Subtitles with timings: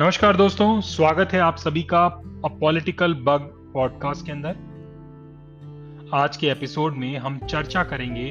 [0.00, 2.08] नमस्कार दोस्तों, स्वागत है आप सभी का
[2.60, 4.56] पॉलिटिकल बग पॉडकास्ट के अंदर।
[6.14, 8.28] आज के एपिसोड में हम चर्चा करेंगे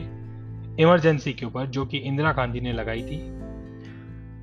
[0.84, 3.17] इमरजेंसी के ऊपर, जो कि इंदिरा गांधी ने लगाई थी।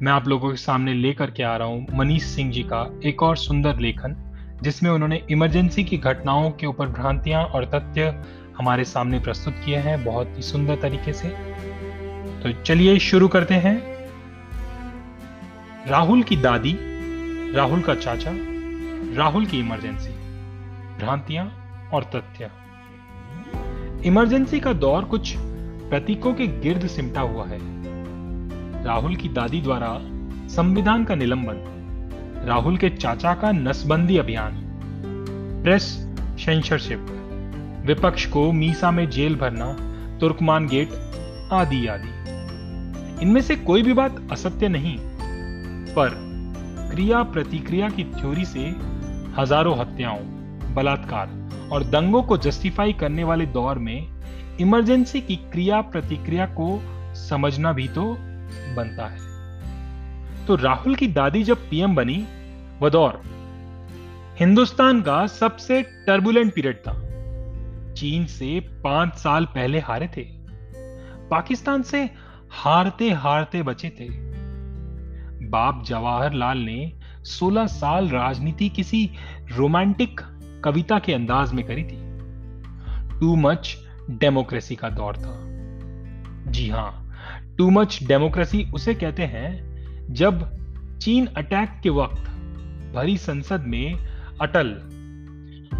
[0.05, 3.23] मैं आप लोगों के सामने लेकर के आ रहा हूँ मनीष सिंह जी का एक
[3.23, 4.17] और सुंदर लेखन,
[4.63, 8.25] जिसमें उन्होंने इमरजेंसी की घटनाओं के ऊपर भ्रांतियाँ और तथ्य
[8.59, 11.29] हमारे सामने प्रस्तुत किए हैं बहुत ही सुंदर तरीके से।
[12.43, 13.83] तो चलिए शुरू करते हैं।
[15.89, 16.94] राहुल की दादी
[17.53, 18.31] राहुल का चाचा,
[19.17, 20.13] राहुल की इमरजेंसी,
[20.99, 21.47] भ्रांतियाँ
[21.95, 22.51] और तथ्य।
[24.05, 27.59] इमरजेंसी का दौर कुछ प्रतीकों के गिर्द सिमटा हुआ है।
[28.85, 29.99] राहुल की दादी द्वारा
[30.49, 34.53] संविधान का निलंबन, राहुल के चाचा का नसबंदी अभियान,
[35.65, 35.83] प्रेस
[36.41, 37.07] सेंसरशिप,
[37.87, 39.73] विपक्ष को मीसा में जेल भरना,
[40.19, 40.89] तुर्कमान गेट
[41.53, 42.13] आदि आदि।
[43.23, 44.99] इनमें से कोई भी बात असत्य नहीं,
[45.89, 46.24] पर
[46.95, 48.61] क्रिया प्रतिक्रिया की थ्योरी से
[49.39, 50.19] हज़ारों हत्याओं,
[50.75, 51.29] बलात्कार
[51.73, 54.09] और दंगों को जस्टिफाई करने वाले दौर में
[54.61, 56.69] इमरजेंसी की क्रिया प्रतिक्रिया को
[57.15, 58.05] समझना भी तो
[58.77, 62.27] बनता है। तो राहुल की दादी जब पीएम बनी,
[62.83, 63.21] वह दौर
[64.41, 66.93] हिंदुस्तान का सबसे टर्बुलेंट पीरियड था।
[67.95, 70.25] चीन से पाँच साल पहले हारे थे।
[71.29, 72.11] पाकिस्तान से
[72.51, 74.24] हारते हारते बचे थे।
[75.51, 76.93] बाप जवाहरलाल ने
[77.25, 79.11] 16 साल राजनीति किसी
[79.53, 80.21] रोमांटिक
[80.65, 82.15] कविता के अंदाज में करी थी।
[83.21, 83.77] टू मच
[84.11, 85.41] डेमोक्रेसी का दौर था।
[86.51, 87.17] जी हाँ
[87.59, 89.75] टू मच डेमोक्रेसी उसे कहते हैं
[90.15, 90.65] जब
[90.99, 92.23] चीन अटैक के वक्त
[92.95, 93.95] भरी संसद में
[94.41, 94.69] अटल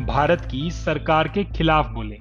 [0.05, 2.17] भारत की सरकार के खिलाफ बोले।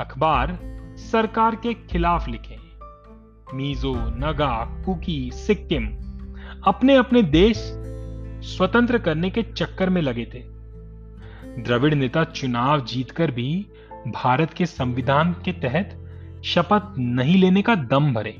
[0.00, 0.58] अखबार
[0.96, 2.56] सरकार के खिलाफ लिखे।
[3.54, 6.03] मीजो, नगा, कुकी, सिक्किम।
[6.66, 7.56] अपने अपने देश
[8.46, 10.38] स्वतंत्र करने के चक्कर में लगे थे।
[11.62, 13.66] द्रविड़ नेता चुनाव जीतकर भी
[14.08, 16.00] भारत के संविधान के तहत
[16.44, 18.36] शपथ नहीं लेने का दम भरे।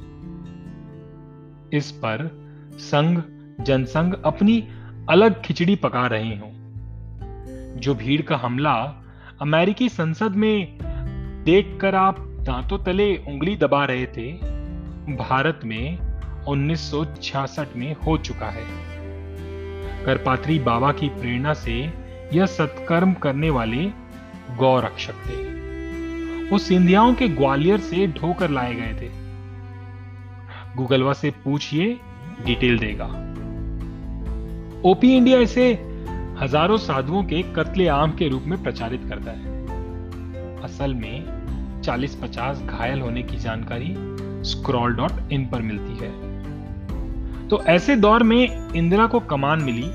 [1.77, 2.31] इस पर
[2.73, 3.23] संघ,
[3.65, 4.69] जनसंघ अपनी
[5.11, 6.51] अलग खिचड़ी पका रहे हों।
[7.77, 9.05] जो भीड़ का हमला
[9.43, 10.79] अमेरिकी संसद में
[11.45, 14.33] देखकर आप दांतों तले उंगली दबा रहे थे,
[15.17, 16.04] भारत में
[16.49, 18.65] 1966 में हो चुका है।
[20.05, 21.75] करपात्री बाबा की प्रेरणा से
[22.33, 23.85] यह सत्कर्म करने वाले
[24.57, 25.43] गौ रक्षक थे।
[26.49, 29.09] वो सिंधियाओं के ग्वालियर से ढोकर लाए गए थे।
[30.77, 32.01] गूगलवा से पूछिए,
[32.47, 33.07] डिटेल देगा।
[34.91, 35.73] ओपी इंडिया इसे
[36.41, 43.01] हज़ारों साधुओं के कत्ले आम के रूप में प्रचारित करता है। असल में 40-50 घायल
[43.01, 43.95] होने की जानकारी
[44.45, 46.34] स्क्रॉल डॉट इन पर मिलती है।
[47.51, 49.91] तो ऐसे दौर में इंदिरा को कमान मिली,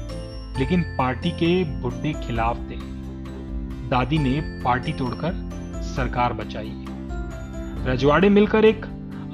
[0.60, 2.76] लेकिन पार्टी के बुड्ढे खिलाफ थे।
[3.90, 5.32] दादी ने पार्टी तोड़कर
[5.96, 6.86] सरकार बचाई।
[7.86, 8.86] रजवाड़े मिलकर एक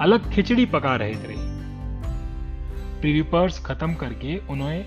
[0.01, 1.45] अलग खिचड़ी पका रहे थे।
[3.01, 4.85] प्रीविपर्स खत्म करके उन्होंने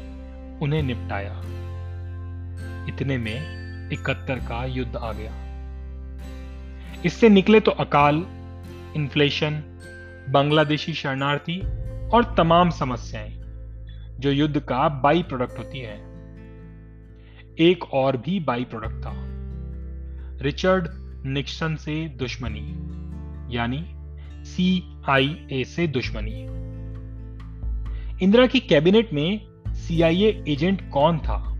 [0.63, 1.43] उन्हें निपटाया।
[2.89, 3.59] इतने में
[3.93, 5.33] इकहत्तर का युद्ध आ गया।
[7.05, 8.15] इससे निकले तो अकाल,
[8.97, 9.63] इन्फ्लेशन,
[10.31, 11.63] बांग्लादेशी शरणार्थी
[12.15, 13.39] और तमाम समस्याएँ
[14.21, 15.97] जो युद्ध का बाई प्रोडक्ट होती है।
[17.59, 19.13] एक और भी बाई प्रोडक्ट था।
[20.43, 20.89] रिचर्ड
[21.27, 22.67] निक्सन से दुश्मनी,
[23.57, 23.87] यानी
[24.45, 26.43] सी आई ए से दुश्मनी।
[28.25, 31.55] इंदिरा की कैबिनेट में सीआईए एजेंट कौन था?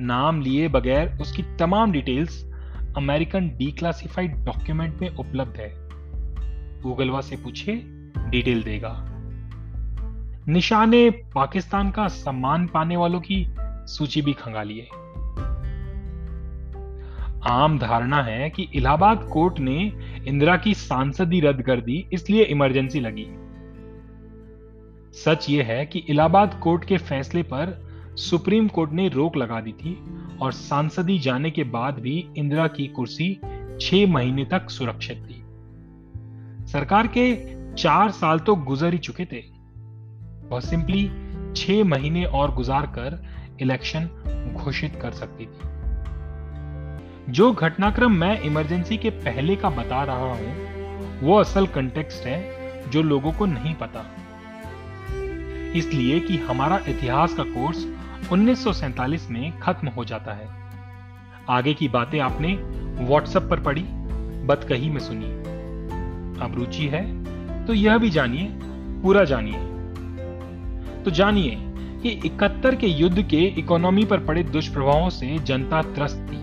[0.00, 2.52] नाम लिए बगैर उसकी तमाम डिटेल्स
[2.96, 5.72] अमेरिकन डीक्लासिफाइड डॉक्यूमेंट में उपलब्ध है।
[6.82, 7.82] गूगलवा से पूछे,
[8.18, 9.12] डिटेल देगा।
[10.48, 14.86] निशाने पाकिस्तान का सम्मान पाने वालों की सूची भी खंगालिए
[17.42, 19.92] आम धारणा है कि इलाहाबाद कोर्ट ने
[20.26, 23.26] इंदिरा की सांसदी रद्द कर दी, इसलिए इमरजेंसी लगी।
[25.12, 27.74] सच यह है कि इलाहाबाद कोर्ट के फैसले पर
[28.16, 29.98] सुप्रीम कोर्ट ने रोक लगा दी थी
[30.42, 33.40] और सांसदी जाने के बाद भी इंदिरा की कुर्सी
[33.80, 35.42] छह महीने तक सुरक्षित थी।
[36.66, 37.34] सरकार के
[37.74, 39.55] चार साल तो गुजर ही चुके थे
[40.50, 41.10] वह सिंपली
[41.56, 43.24] छह महीने और गुजार कर
[43.60, 44.08] इलेक्शन
[44.56, 45.76] घोषित कर सकती थी।
[47.32, 53.02] जो घटनाक्रम मैं इमरजेंसी के पहले का बता रहा हूँ, वो असल कंटेक्स्ट है जो
[53.02, 54.04] लोगों को नहीं पता।
[55.76, 57.86] इसलिए कि हमारा इतिहास का कोर्स
[58.32, 60.48] 1947 में खत्म हो जाता है।
[61.50, 62.54] आगे की बातें आपने
[63.04, 63.84] व्हाट्सएप पर पढ़ी
[64.46, 65.26] बतकही में सुनी।
[66.40, 67.04] अब रुचि है
[67.66, 68.48] तो यह भी जानिए,
[69.02, 69.75] पूरा जानिए।
[71.06, 71.56] तो जानिए
[72.02, 76.38] कि इकहत्तर के युद्ध के इकोनॉमी पर पड़े दुष्प्रभावों से जनता त्रस्त थी।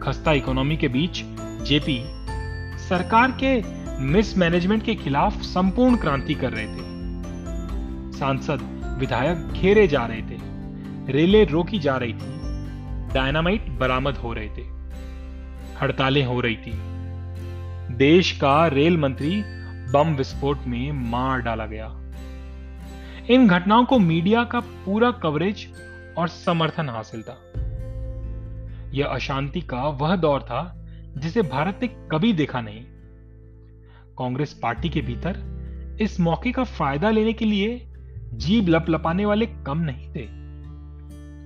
[0.00, 1.22] खस्ता इकोनॉमी के बीच
[1.66, 1.98] जेपी
[2.78, 3.52] सरकार के
[4.04, 6.84] मिसमैनेजमेंट के खिलाफ संपूर्ण क्रांति कर रहे थे।
[8.18, 8.66] सांसद
[8.98, 10.38] विधायक घेरे जा रहे थे,
[11.12, 14.66] रेलें रोकी जा रही थी, डायनामाइट बरामद हो रहे थे,
[15.80, 16.72] हड़तालें हो रही थी।
[17.96, 19.42] देश का रेल मंत्री
[19.92, 21.96] बम विस्फोट में मार डाला गया।
[23.30, 25.68] इन घटनाओं को मीडिया का पूरा कवरेज
[26.18, 27.38] और समर्थन हासिल था।
[28.94, 30.86] यह अशांति का वह दौर था
[31.16, 32.84] जिसे भारत ने कभी देखा नहीं।
[34.18, 35.50] कांग्रेस पार्टी के भीतर
[36.00, 37.92] इस मौके का फ़ायदा लेने के लिए
[38.32, 40.24] जीब लप लपाने वाले कम नहीं थे।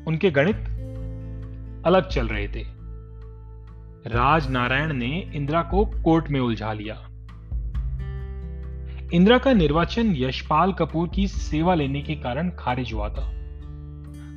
[0.04, 0.56] उनके गणित
[1.86, 2.64] अलग चल रहे थे।
[4.06, 7.08] राज नारायण ने इंदिरा को कोर्ट में उलझा लिया।
[9.12, 13.30] इंदिरा का निर्वाचन यशपाल कपूर की सेवा लेने के कारण खारिज हुआ था।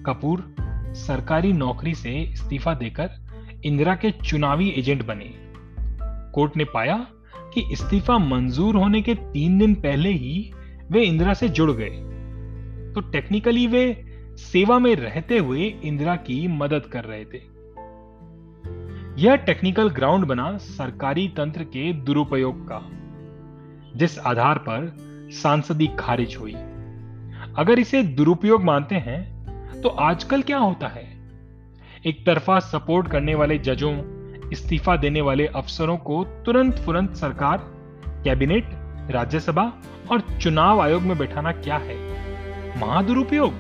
[0.06, 0.56] कपूर
[0.94, 3.10] सरकारी नौकरी से इस्तीफा देकर
[3.66, 5.34] इंदिरा के चुनावी एजेंट बने।
[6.32, 7.08] कोर्ट ने पाया
[7.54, 10.52] कि इस्तीफा मंजूर होने के तीन दिन पहले ही
[10.92, 11.90] वे इंदिरा से जुड़ गए।
[12.94, 14.06] तो टेक्निकली वे
[14.38, 17.58] सेवा में रहते हुए इंदिरा की मदद कर रहे थे।
[19.22, 22.92] यह टेक्निकल ग्राउंड बना सरकारी तंत्र के दुरुपयोग का।
[23.98, 24.96] जिस आधार पर
[25.32, 26.54] सांसदी खारिज हुई।
[27.58, 31.06] अगर इसे दुरुपयोग मानते हैं तो आजकल क्या होता है?
[32.06, 33.94] एक तरफा सपोर्ट करने वाले जजों,
[34.52, 37.58] इस्तीफा देने वाले अफसरों को तुरंत तुरंत सरकार,
[38.24, 38.70] कैबिनेट,
[39.12, 39.72] राज्यसभा
[40.12, 41.98] और चुनाव आयोग में बैठाना क्या है?
[42.80, 43.54] महादुरुपयोग।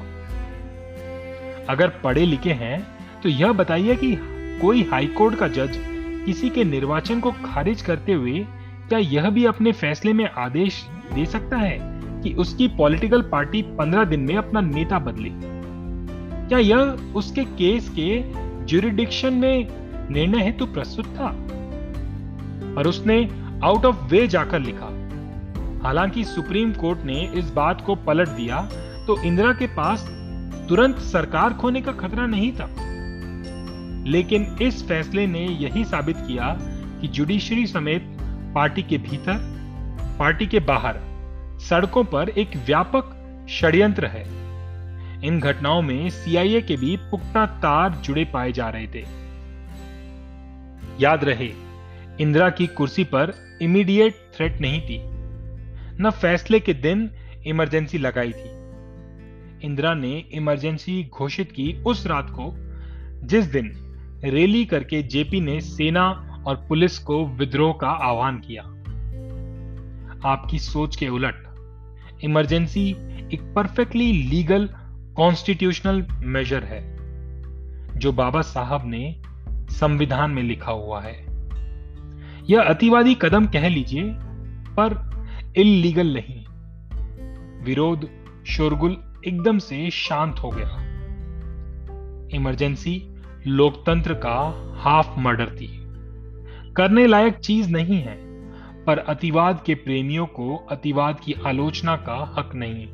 [1.69, 2.87] अगर पढ़े लिखे हैं
[3.23, 4.15] तो यह बताइए कि
[4.61, 5.79] कोई हाईकोर्ट का जज
[6.25, 8.45] किसी के निर्वाचन को खारिज करते हुए
[8.89, 11.77] क्या यह भी अपने फैसले में आदेश दे सकता है
[12.21, 15.29] कि उसकी पॉलिटिकल पार्टी पंद्रह दिन में अपना नेता बदले?
[16.47, 16.77] क्या यह
[17.15, 18.21] उसके केस के
[18.65, 19.67] जुरिडिक्शन में
[20.11, 21.31] निर्णय हेतु प्रस्तुत था?
[22.75, 23.17] पर उसने
[23.63, 24.89] आउट ऑफ़ वे जाकर लिखा,
[25.83, 28.61] हालाँकि सुप्रीम कोर्ट ने इस बात को पलट दिया
[29.07, 30.07] तो इंदिरा के पास
[30.69, 32.69] तुरंत सरकार खोने का खतरा नहीं था।
[34.09, 36.57] लेकिन इस फैसले ने यही साबित किया
[37.01, 38.16] कि जुडिशरी समेत
[38.57, 39.37] पार्टी के भीतर,
[40.19, 40.95] पार्टी के बाहर,
[41.59, 43.13] सड़कों पर एक व्यापक
[43.49, 44.23] षड्यंत्र है।
[45.27, 49.05] इन घटनाओं में सीआईए के भी पुख्ता तार जुड़े पाए जा रहे थे।
[50.99, 51.53] याद रहे,
[52.19, 54.99] इंदिरा की कुर्सी पर इमीडिएट थ्रेट नहीं थी।
[56.03, 57.11] न फैसले के दिन
[57.47, 58.49] इमरजेंसी लगाई थी।
[59.67, 62.53] इंदिरा ने इमरजेंसी घोषित की उस रात को,
[63.27, 63.71] जिस दिन
[64.23, 68.63] रैली करके जेपी ने सेना और पुलिस को विद्रोह का आह्वान किया।
[70.29, 71.35] आपकी सोच के उलट,
[72.23, 72.89] इमरजेंसी
[73.33, 74.69] एक परफेक्टली लीगल
[75.17, 76.97] कॉन्स्टिट्यूशनल मेजर है,
[77.99, 81.27] जो बाबा साहब ने संविधान में लिखा हुआ है।
[82.49, 84.03] यह अतिवादी कदम कह लीजिए,
[84.79, 85.17] पर
[85.57, 86.45] इलीगल नहीं।
[87.63, 88.09] विरोध
[88.47, 90.83] शोरगुल एकदम से शांत हो गया।
[92.37, 93.15] इमरजेंसी
[93.47, 95.76] लोकतंत्र का हाफ़ मर्डर थी।
[96.77, 98.15] करने लायक चीज़ नहीं है,
[98.85, 102.85] पर अतिवाद के प्रेमियों को अतिवाद की आलोचना का हक नहीं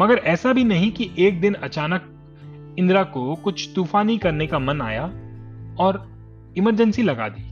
[0.00, 2.08] मगर ऐसा भी नहीं कि एक दिन अचानक
[2.78, 5.04] इंदिरा को कुछ तूफानी करने का मन आया
[5.80, 6.10] और
[6.56, 7.42] इमरजेंसी लगा दी।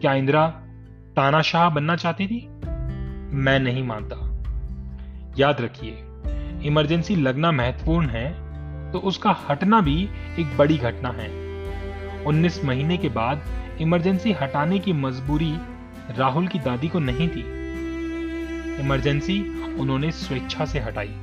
[0.00, 0.46] क्या इंदिरा
[1.16, 2.46] तानाशाह बनना चाहती थी?
[3.34, 4.16] मैं नहीं मानता।
[5.38, 5.98] याद रखिए,
[6.68, 8.30] इमरजेंसी लगना महत्वपूर्ण है
[8.92, 11.41] तो उसका हटना भी एक बड़ी घटना है।
[12.26, 13.42] 19 महीने के बाद
[13.80, 15.56] इमरजेंसी हटाने की मजबूरी
[16.18, 17.62] राहुल की दादी को नहीं थी।
[18.80, 21.14] इमरजेंसी उन्होंने स्वेच्छा से हटाई।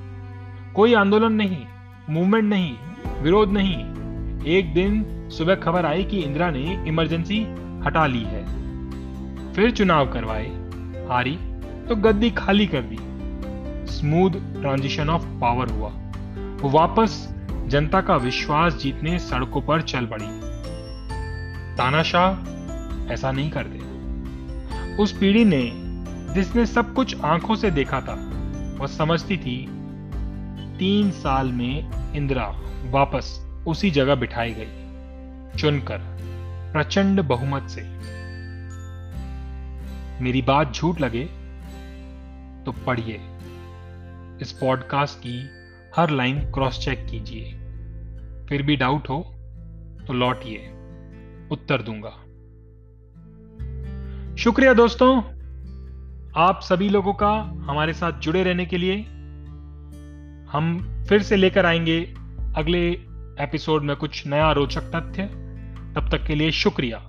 [0.76, 1.58] कोई आंदोलन नहीं,
[2.10, 2.76] मूवमेंट नहीं,
[3.22, 3.76] विरोध नहीं।
[4.46, 7.44] एक दिन सुबह खबर आई कि इंदिरा ने इमरजेंसी
[7.86, 8.44] हटा ली है।
[9.54, 10.48] फिर चुनाव करवाए।
[11.10, 11.36] हारी
[11.88, 12.98] तो गद्दी खाली कर दी।
[13.94, 15.92] स्मूथ ट्रांजिशन ऑफ़ पावर हुआ।
[16.72, 17.36] वापस
[17.68, 20.49] जनता का विश्वास जीतने सड़कों पर चल पड़ी।
[21.80, 22.50] तानाशाह
[23.14, 23.78] ऐसा नहीं करते।
[24.96, 25.72] उस पीढ़ी ने,
[26.34, 28.14] जिसने सब कुछ आँखों से देखा था,
[28.80, 29.68] वह समझती थी,
[30.78, 34.90] तीन साल में इंदिरा वापस उसी जगह बिठाई गई,
[35.58, 36.18] चुनकर,
[36.74, 37.82] प्रचंड बहुमत से।
[40.24, 41.26] मेरी बात झूठ लगे?
[42.66, 43.20] तो पढ़िए।
[44.42, 45.50] इस पॉडकास्ट की
[45.98, 47.52] हर लाइन क्रॉस चेक कीजिए।
[48.50, 49.36] फिर भी डाउट हो
[50.08, 50.76] तो लौटिए।
[51.52, 52.12] उत्तर दूँगा।
[54.36, 55.22] शुक्रिया दोस्तों,
[56.36, 58.96] आप सभी लोगों का हमारे साथ जुड़े रहने के लिए।
[60.52, 62.14] हम फिर से लेकर आएँगे
[62.56, 62.92] अगले
[63.40, 65.24] एपिसोड में कुछ नया रोचक तथ्य।
[65.96, 67.09] तब तक के लिए शुक्रिया।